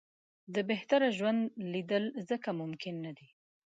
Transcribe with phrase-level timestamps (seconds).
[0.53, 1.41] د بهتره ژوند
[1.73, 3.27] لېدل ځکه ممکن نه دي.